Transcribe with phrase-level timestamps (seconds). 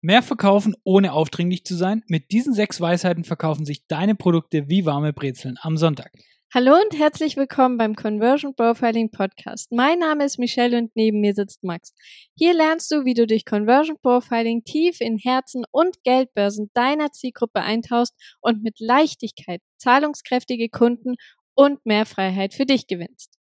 [0.00, 2.02] Mehr verkaufen, ohne aufdringlich zu sein.
[2.08, 6.12] Mit diesen sechs Weisheiten verkaufen sich deine Produkte wie warme Brezeln am Sonntag.
[6.54, 9.72] Hallo und herzlich willkommen beim Conversion Profiling Podcast.
[9.72, 11.94] Mein Name ist Michelle und neben mir sitzt Max.
[12.36, 17.62] Hier lernst du, wie du durch Conversion Profiling tief in Herzen und Geldbörsen deiner Zielgruppe
[17.62, 21.14] eintauchst und mit Leichtigkeit zahlungskräftige Kunden
[21.54, 23.38] und mehr Freiheit für dich gewinnst.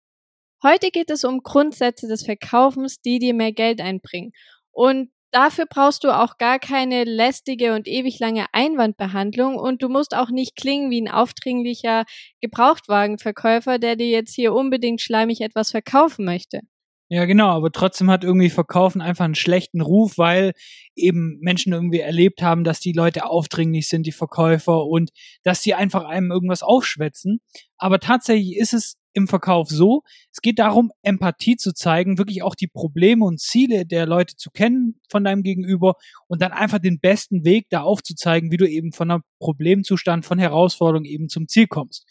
[0.63, 4.33] Heute geht es um Grundsätze des Verkaufens, die dir mehr Geld einbringen.
[4.71, 10.15] Und Dafür brauchst du auch gar keine lästige und ewig lange Einwandbehandlung und du musst
[10.15, 12.05] auch nicht klingen wie ein aufdringlicher
[12.41, 16.61] Gebrauchtwagenverkäufer, der dir jetzt hier unbedingt schleimig etwas verkaufen möchte.
[17.09, 20.53] Ja, genau, aber trotzdem hat irgendwie Verkaufen einfach einen schlechten Ruf, weil
[20.95, 25.11] eben Menschen irgendwie erlebt haben, dass die Leute aufdringlich sind, die Verkäufer, und
[25.43, 27.41] dass sie einfach einem irgendwas aufschwätzen.
[27.77, 30.03] Aber tatsächlich ist es im Verkauf so.
[30.31, 34.51] Es geht darum, Empathie zu zeigen, wirklich auch die Probleme und Ziele der Leute zu
[34.51, 35.95] kennen von deinem Gegenüber
[36.27, 40.39] und dann einfach den besten Weg da aufzuzeigen, wie du eben von einem Problemzustand, von
[40.39, 42.07] Herausforderungen eben zum Ziel kommst.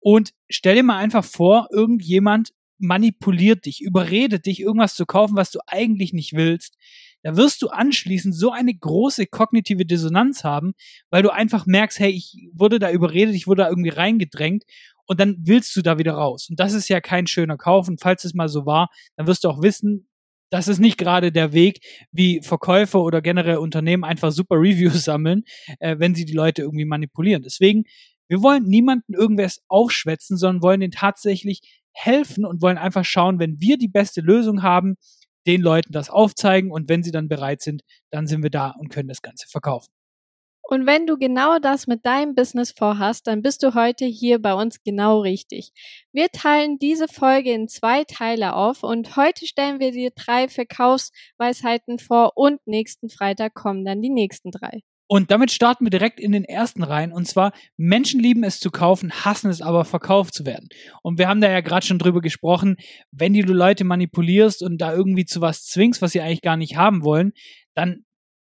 [0.00, 5.50] Und stell dir mal einfach vor, irgendjemand manipuliert dich, überredet dich, irgendwas zu kaufen, was
[5.50, 6.76] du eigentlich nicht willst.
[7.22, 10.74] Da wirst du anschließend so eine große kognitive Dissonanz haben,
[11.08, 14.64] weil du einfach merkst, hey, ich wurde da überredet, ich wurde da irgendwie reingedrängt
[15.06, 16.48] und dann willst du da wieder raus.
[16.50, 17.88] Und das ist ja kein schöner Kauf.
[17.88, 20.08] Und falls es mal so war, dann wirst du auch wissen,
[20.50, 21.80] das ist nicht gerade der Weg,
[22.12, 25.44] wie Verkäufer oder generell Unternehmen einfach super Reviews sammeln,
[25.80, 27.42] äh, wenn sie die Leute irgendwie manipulieren.
[27.42, 27.84] Deswegen,
[28.28, 33.60] wir wollen niemanden irgendwas aufschwätzen, sondern wollen den tatsächlich helfen und wollen einfach schauen, wenn
[33.60, 34.96] wir die beste Lösung haben,
[35.46, 38.88] den Leuten das aufzeigen und wenn sie dann bereit sind, dann sind wir da und
[38.88, 39.92] können das Ganze verkaufen.
[40.66, 44.54] Und wenn du genau das mit deinem Business vorhast, dann bist du heute hier bei
[44.54, 45.72] uns genau richtig.
[46.12, 51.98] Wir teilen diese Folge in zwei Teile auf und heute stellen wir dir drei Verkaufsweisheiten
[51.98, 54.80] vor und nächsten Freitag kommen dann die nächsten drei.
[55.06, 57.12] Und damit starten wir direkt in den ersten rein.
[57.12, 60.68] Und zwar, Menschen lieben es zu kaufen, hassen es aber verkauft zu werden.
[61.02, 62.76] Und wir haben da ja gerade schon drüber gesprochen,
[63.10, 66.76] wenn du Leute manipulierst und da irgendwie zu was zwingst, was sie eigentlich gar nicht
[66.76, 67.32] haben wollen,
[67.74, 68.04] dann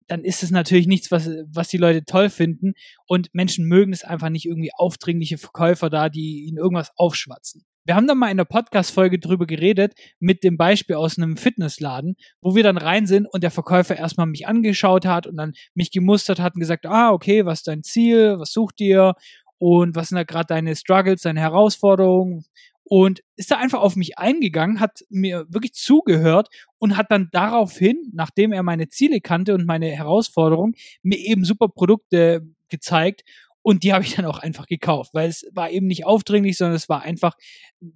[0.08, 2.72] dann ist es natürlich nichts, was, was die Leute toll finden.
[3.06, 7.64] Und Menschen mögen es einfach nicht irgendwie aufdringliche Verkäufer da, die ihnen irgendwas aufschwatzen.
[7.84, 12.16] Wir haben da mal in der Podcast-Folge drüber geredet, mit dem Beispiel aus einem Fitnessladen,
[12.42, 15.90] wo wir dann rein sind und der Verkäufer erstmal mich angeschaut hat und dann mich
[15.90, 19.14] gemustert hat und gesagt, ah, okay, was ist dein Ziel, was sucht ihr
[19.56, 22.44] und was sind da gerade deine Struggles, deine Herausforderungen
[22.88, 28.10] und ist da einfach auf mich eingegangen, hat mir wirklich zugehört und hat dann daraufhin,
[28.14, 33.24] nachdem er meine Ziele kannte und meine Herausforderungen, mir eben super Produkte gezeigt
[33.60, 36.76] und die habe ich dann auch einfach gekauft, weil es war eben nicht aufdringlich, sondern
[36.76, 37.34] es war einfach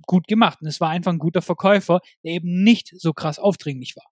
[0.07, 3.97] gut gemacht und es war einfach ein guter Verkäufer, der eben nicht so krass aufdringlich
[3.97, 4.12] war.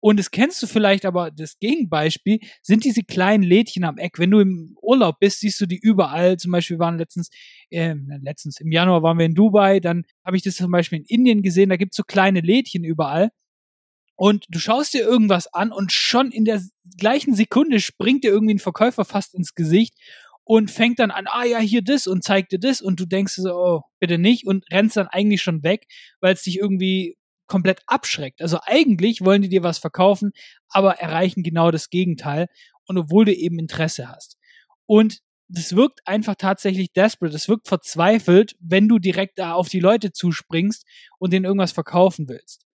[0.00, 4.18] Und das kennst du vielleicht, aber das Gegenbeispiel sind diese kleinen Lädchen am Eck.
[4.18, 6.38] Wenn du im Urlaub bist, siehst du die überall.
[6.38, 7.28] Zum Beispiel waren letztens,
[7.68, 11.04] äh, letztens im Januar waren wir in Dubai, dann habe ich das zum Beispiel in
[11.04, 13.30] Indien gesehen, da gibt's so kleine Lädchen überall.
[14.16, 16.62] Und du schaust dir irgendwas an und schon in der
[16.98, 19.94] gleichen Sekunde springt dir irgendwie ein Verkäufer fast ins Gesicht
[20.44, 23.34] und fängt dann an, ah ja, hier das und zeigt dir das und du denkst
[23.34, 25.86] so, oh, bitte nicht und rennst dann eigentlich schon weg,
[26.20, 27.16] weil es dich irgendwie
[27.50, 28.40] komplett abschreckt.
[28.40, 30.32] Also eigentlich wollen die dir was verkaufen,
[30.68, 32.46] aber erreichen genau das Gegenteil
[32.86, 34.38] und obwohl du eben Interesse hast.
[34.86, 35.18] Und
[35.48, 40.12] das wirkt einfach tatsächlich desperate, das wirkt verzweifelt, wenn du direkt da auf die Leute
[40.12, 40.86] zuspringst
[41.18, 42.69] und denen irgendwas verkaufen willst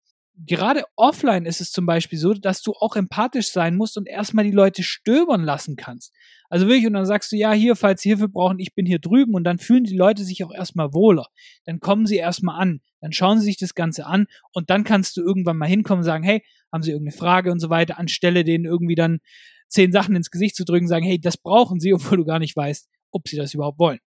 [0.46, 4.46] gerade offline ist es zum Beispiel so, dass du auch empathisch sein musst und erstmal
[4.46, 6.14] die Leute stöbern lassen kannst.
[6.50, 9.00] Also wirklich, und dann sagst du, ja, hier, falls sie Hilfe brauchen, ich bin hier
[9.00, 11.28] drüben und dann fühlen die Leute sich auch erstmal wohler.
[11.66, 15.18] Dann kommen sie erstmal an, dann schauen sie sich das Ganze an und dann kannst
[15.18, 18.44] du irgendwann mal hinkommen und sagen, hey, haben sie irgendeine Frage und so weiter, anstelle
[18.44, 19.20] denen irgendwie dann
[19.68, 22.56] zehn Sachen ins Gesicht zu drücken, sagen, hey, das brauchen sie, obwohl du gar nicht
[22.56, 24.00] weißt, ob sie das überhaupt wollen.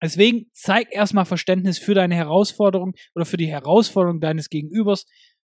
[0.00, 5.06] Deswegen zeig erstmal Verständnis für deine Herausforderung oder für die Herausforderung deines Gegenübers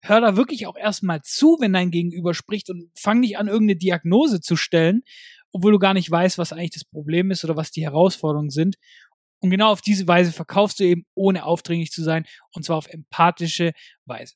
[0.05, 3.79] hör da wirklich auch erstmal zu, wenn dein Gegenüber spricht und fang nicht an, irgendeine
[3.79, 5.03] Diagnose zu stellen,
[5.51, 8.77] obwohl du gar nicht weißt, was eigentlich das Problem ist oder was die Herausforderungen sind.
[9.41, 12.89] Und genau auf diese Weise verkaufst du eben, ohne aufdringlich zu sein, und zwar auf
[12.89, 13.73] empathische
[14.05, 14.35] Weise.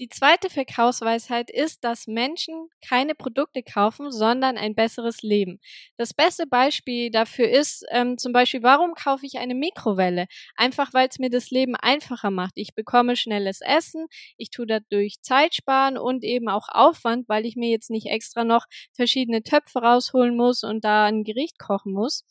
[0.00, 5.60] Die zweite Verkaufsweisheit ist, dass Menschen keine Produkte kaufen, sondern ein besseres Leben.
[5.96, 10.26] Das beste Beispiel dafür ist ähm, zum Beispiel, warum kaufe ich eine Mikrowelle?
[10.56, 12.54] Einfach weil es mir das Leben einfacher macht.
[12.56, 14.06] Ich bekomme schnelles Essen,
[14.36, 18.42] ich tue dadurch Zeit sparen und eben auch Aufwand, weil ich mir jetzt nicht extra
[18.42, 22.24] noch verschiedene Töpfe rausholen muss und da ein Gericht kochen muss.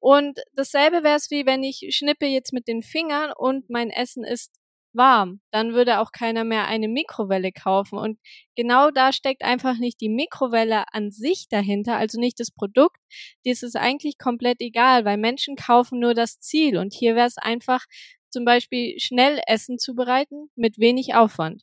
[0.00, 4.24] Und dasselbe wäre es wie wenn ich schnippe jetzt mit den Fingern und mein Essen
[4.24, 4.50] ist
[4.94, 5.40] warm.
[5.50, 7.98] Dann würde auch keiner mehr eine Mikrowelle kaufen.
[7.98, 8.18] Und
[8.56, 12.98] genau da steckt einfach nicht die Mikrowelle an sich dahinter, also nicht das Produkt.
[13.44, 16.78] Das ist eigentlich komplett egal, weil Menschen kaufen nur das Ziel.
[16.78, 17.84] Und hier wäre es einfach
[18.30, 21.62] zum Beispiel schnell Essen zubereiten mit wenig Aufwand.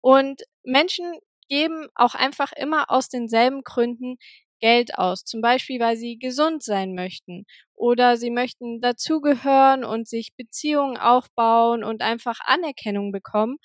[0.00, 1.18] Und Menschen
[1.48, 4.18] geben auch einfach immer aus denselben Gründen
[4.60, 5.24] Geld aus.
[5.24, 7.44] Zum Beispiel, weil sie gesund sein möchten
[7.74, 13.56] oder sie möchten dazugehören und sich Beziehungen aufbauen und einfach Anerkennung bekommen.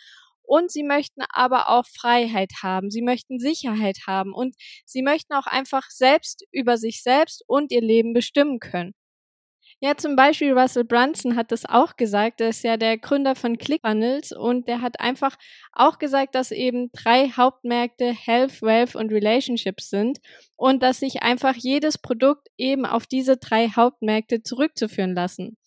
[0.43, 2.91] Und sie möchten aber auch Freiheit haben.
[2.91, 4.55] Sie möchten Sicherheit haben und
[4.85, 8.93] sie möchten auch einfach selbst über sich selbst und ihr Leben bestimmen können.
[9.85, 12.39] Ja, zum Beispiel Russell Brunson hat das auch gesagt.
[12.39, 15.35] Er ist ja der Gründer von ClickFunnels und der hat einfach
[15.73, 20.19] auch gesagt, dass eben drei Hauptmärkte Health, Wealth und Relationships sind
[20.55, 25.57] und dass sich einfach jedes Produkt eben auf diese drei Hauptmärkte zurückzuführen lassen.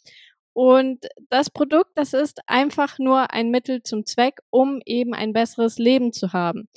[0.55, 5.77] Und das Produkt, das ist einfach nur ein Mittel zum Zweck, um eben ein besseres
[5.77, 6.71] Leben zu haben.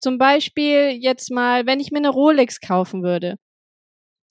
[0.00, 3.36] Zum Beispiel jetzt mal, wenn ich mir eine Rolex kaufen würde.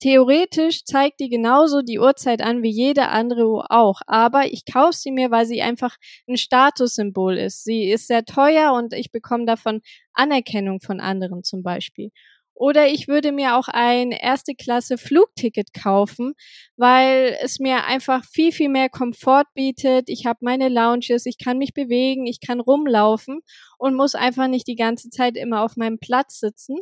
[0.00, 4.92] Theoretisch zeigt die genauso die Uhrzeit an wie jede andere Uhr auch, aber ich kaufe
[4.96, 5.96] sie mir, weil sie einfach
[6.28, 7.64] ein Statussymbol ist.
[7.64, 9.80] Sie ist sehr teuer und ich bekomme davon
[10.12, 12.10] Anerkennung von anderen zum Beispiel.
[12.54, 16.34] Oder ich würde mir auch ein erste Klasse Flugticket kaufen,
[16.76, 20.08] weil es mir einfach viel, viel mehr Komfort bietet.
[20.08, 23.40] Ich habe meine Lounges, ich kann mich bewegen, ich kann rumlaufen
[23.78, 26.78] und muss einfach nicht die ganze Zeit immer auf meinem Platz sitzen.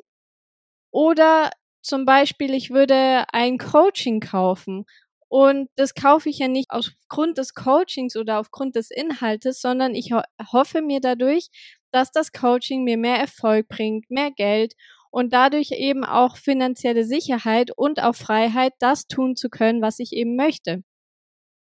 [0.91, 1.51] Oder
[1.87, 4.85] zum Beispiel, ich würde ein Coaching kaufen
[5.29, 10.13] und das kaufe ich ja nicht aufgrund des Coachings oder aufgrund des Inhaltes, sondern ich
[10.13, 10.21] ho
[10.53, 11.49] hoffe mir dadurch,
[11.93, 14.75] dass das Coaching mir mehr Erfolg bringt, mehr Geld
[15.11, 20.13] und dadurch eben auch finanzielle Sicherheit und auch Freiheit, das tun zu können, was ich
[20.13, 20.83] eben möchte.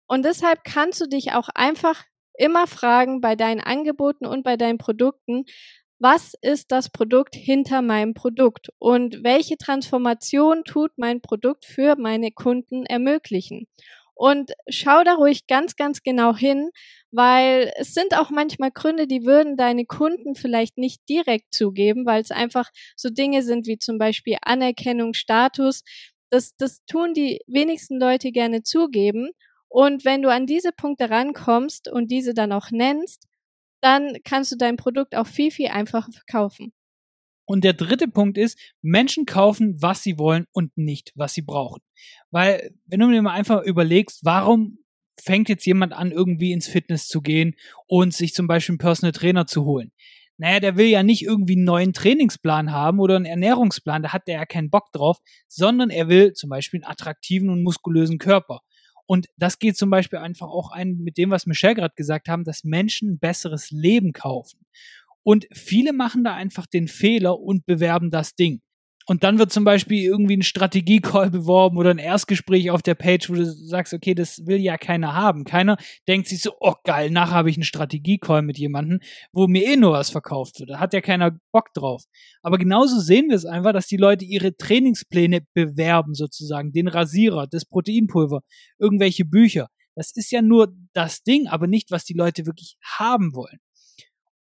[0.07, 2.05] Und deshalb kannst du dich auch einfach
[2.35, 5.45] immer fragen bei deinen Angeboten und bei deinen Produkten,
[6.03, 12.33] was ist das Produkt hinter meinem Produkt und welche Transformation tut mein Produkt für meine
[12.33, 13.69] Kunden ermöglichen.
[14.15, 16.71] Und schau da ruhig ganz, ganz genau hin,
[17.13, 22.21] weil es sind auch manchmal Gründe, die würden deine Kunden vielleicht nicht direkt zugeben, weil
[22.21, 25.85] es einfach so Dinge sind wie zum Beispiel Anerkennung, Status.
[26.31, 29.31] Das, das tun die wenigsten Leute gerne zugeben.
[29.69, 33.29] Und wenn du an diese Punkte rankommst und diese dann auch nennst,
[33.83, 36.73] dann kannst du dein Produkt auch viel, viel einfacher verkaufen.
[37.45, 41.83] Und der dritte Punkt ist, Menschen kaufen, was sie wollen und nicht, was sie brauchen.
[42.31, 44.79] Weil, wenn du mir mal einfach überlegst, warum
[45.21, 47.55] fängt jetzt jemand an, irgendwie ins Fitness zu gehen
[47.87, 49.93] und sich zum Beispiel einen Personal Trainer zu holen?
[50.39, 54.29] Naja, der will ja nicht irgendwie einen neuen Trainingsplan haben oder einen Ernährungsplan, da hat
[54.29, 58.61] der ja keinen Bock drauf, sondern er will zum Beispiel einen attraktiven und muskulösen Körper.
[59.07, 62.45] Und das geht zum Beispiel einfach auch ein mit dem, was Michelle gerade gesagt haben,
[62.45, 64.67] dass Menschen ein besseres Leben kaufen.
[65.23, 68.61] Und viele machen da einfach den Fehler und bewerben das Ding.
[69.07, 73.29] Und dann wird zum Beispiel irgendwie ein Strategie-Call beworben oder ein Erstgespräch auf der Page,
[73.29, 75.45] wo du sagst, okay, das will ja keiner haben.
[75.45, 75.77] Keiner
[76.09, 79.01] denkt sich so, oh geil, nachher habe ich einen Strategie-Call mit jemandem,
[79.33, 80.71] wo mir eh nur was verkauft wird.
[80.71, 82.05] Da hat ja keiner Bock drauf.
[82.43, 87.47] Aber genauso sehen wir es einfach, dass die Leute ihre Trainingspläne bewerben, sozusagen, den Rasierer,
[87.47, 88.43] das Proteinpulver,
[88.79, 89.69] irgendwelche Bücher.
[89.95, 93.59] Das ist ja nur das Ding, aber nicht, was die Leute wirklich haben wollen.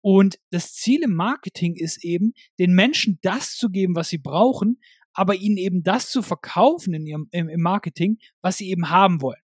[0.10, 4.80] Und das Ziel im Marketing ist eben, den Menschen das zu geben, was sie brauchen,
[5.12, 9.22] aber ihnen eben das zu verkaufen in ihrem, im, im Marketing, was sie eben haben
[9.22, 9.42] wollen.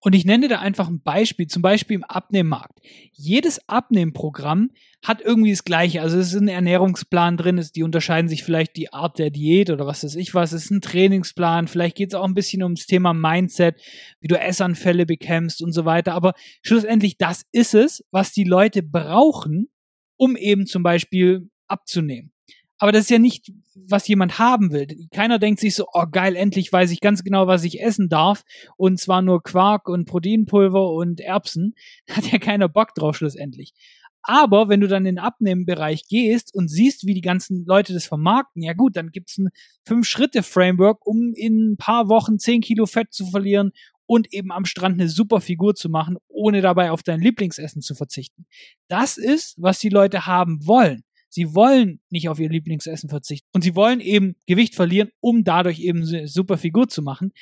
[0.00, 2.80] Und ich nenne da einfach ein Beispiel, zum Beispiel im Abnehmmarkt.
[3.12, 4.70] Jedes Abnehmprogramm
[5.04, 6.02] hat irgendwie das Gleiche.
[6.02, 9.86] Also es ist ein Ernährungsplan drin, die unterscheiden sich vielleicht die Art der Diät oder
[9.86, 10.52] was weiß ich was.
[10.52, 13.80] Es ist ein Trainingsplan, vielleicht geht es auch ein bisschen ums Thema Mindset,
[14.20, 16.14] wie du Essanfälle bekämpfst und so weiter.
[16.14, 19.68] Aber schlussendlich, das ist es, was die Leute brauchen,
[20.16, 22.32] um eben zum Beispiel abzunehmen.
[22.80, 24.86] Aber das ist ja nicht, was jemand haben will.
[25.12, 28.42] Keiner denkt sich so, oh geil, endlich weiß ich ganz genau, was ich essen darf.
[28.78, 31.74] Und zwar nur Quark und Proteinpulver und Erbsen.
[32.10, 33.74] Hat ja keiner Bock drauf schlussendlich.
[34.22, 38.06] Aber wenn du dann in den Abnehmbereich gehst und siehst, wie die ganzen Leute das
[38.06, 39.50] vermarkten, ja gut, dann gibt's ein
[39.86, 43.72] Fünf-Schritte-Framework, um in ein paar Wochen zehn Kilo Fett zu verlieren
[44.06, 47.94] und eben am Strand eine super Figur zu machen, ohne dabei auf dein Lieblingsessen zu
[47.94, 48.46] verzichten.
[48.88, 51.04] Das ist, was die Leute haben wollen.
[51.30, 55.78] Sie wollen nicht auf ihr Lieblingsessen verzichten und sie wollen eben Gewicht verlieren, um dadurch
[55.78, 57.32] eben eine super Figur zu machen.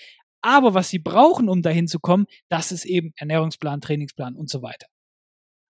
[0.40, 4.62] Aber was sie brauchen, um dahin zu kommen, das ist eben Ernährungsplan, Trainingsplan und so
[4.62, 4.86] weiter.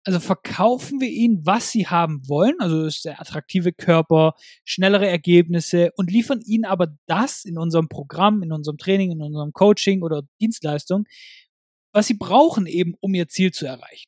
[0.04, 5.92] Also verkaufen wir ihnen, was sie haben wollen, also ist der attraktive Körper, schnellere Ergebnisse
[5.98, 10.24] und liefern ihnen aber das in unserem Programm, in unserem Training, in unserem Coaching oder
[10.40, 11.06] Dienstleistung,
[11.92, 14.08] was sie brauchen eben, um ihr Ziel zu erreichen.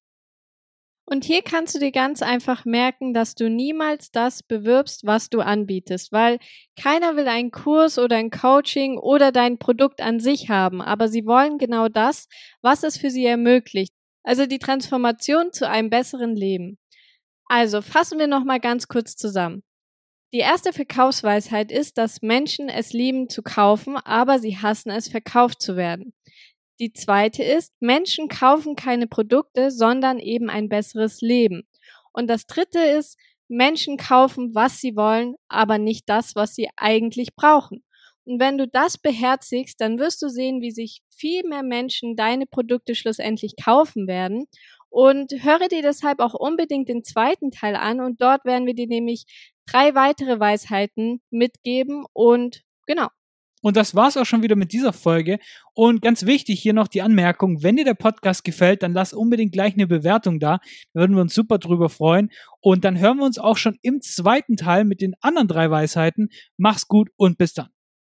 [1.11, 5.39] Und hier kannst du dir ganz einfach merken, dass du niemals das bewirbst, was du
[5.39, 6.37] anbietest, weil
[6.79, 11.25] keiner will einen Kurs oder ein Coaching oder dein Produkt an sich haben, aber sie
[11.25, 12.27] wollen genau das,
[12.61, 13.91] was es für sie ermöglicht.
[14.23, 16.77] Also die Transformation zu einem besseren Leben.
[17.45, 19.63] Also fassen wir nochmal ganz kurz zusammen.
[20.31, 25.59] Die erste Verkaufsweisheit ist, dass Menschen es lieben zu kaufen, aber sie hassen es verkauft
[25.59, 26.13] zu werden.
[26.79, 31.67] Die zweite ist, Menschen kaufen keine Produkte, sondern eben ein besseres Leben.
[32.13, 33.17] Und das dritte ist,
[33.49, 37.83] Menschen kaufen, was sie wollen, aber nicht das, was sie eigentlich brauchen.
[38.25, 42.45] Und wenn du das beherzigst, dann wirst du sehen, wie sich viel mehr Menschen deine
[42.45, 44.45] Produkte schlussendlich kaufen werden.
[44.89, 48.87] Und höre dir deshalb auch unbedingt den zweiten Teil an und dort werden wir dir
[48.87, 49.25] nämlich
[49.67, 53.07] drei weitere Weisheiten mitgeben und genau.
[53.61, 55.39] Und das war's auch schon wieder mit dieser Folge.
[55.73, 59.51] Und ganz wichtig hier noch die Anmerkung, wenn dir der Podcast gefällt, dann lass unbedingt
[59.51, 60.59] gleich eine Bewertung da.
[60.93, 62.29] Da würden wir uns super drüber freuen.
[62.61, 66.29] Und dann hören wir uns auch schon im zweiten Teil mit den anderen drei Weisheiten.
[66.57, 67.69] Mach's gut und bis dann.